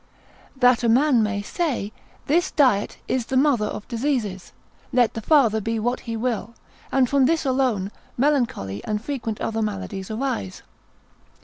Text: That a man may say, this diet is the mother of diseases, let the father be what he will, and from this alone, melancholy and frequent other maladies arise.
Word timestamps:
That 0.55 0.81
a 0.81 0.89
man 0.89 1.21
may 1.21 1.43
say, 1.43 1.93
this 2.25 2.49
diet 2.49 2.97
is 3.07 3.27
the 3.27 3.37
mother 3.37 3.67
of 3.67 3.87
diseases, 3.87 4.51
let 4.91 5.13
the 5.13 5.21
father 5.21 5.61
be 5.61 5.77
what 5.77 5.99
he 6.09 6.17
will, 6.17 6.55
and 6.91 7.07
from 7.07 7.25
this 7.25 7.45
alone, 7.45 7.91
melancholy 8.17 8.83
and 8.83 8.99
frequent 8.99 9.39
other 9.39 9.61
maladies 9.61 10.09
arise. 10.09 10.63